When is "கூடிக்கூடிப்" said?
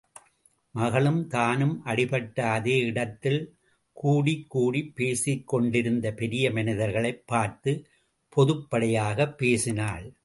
4.03-4.91